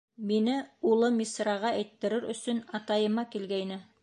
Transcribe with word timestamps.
Мине 0.29 0.55
улы 0.91 1.11
Мисраға 1.19 1.73
әйттерер 1.83 2.27
өсөн 2.37 2.65
атайыма 2.81 3.31
килгәйне. 3.37 3.83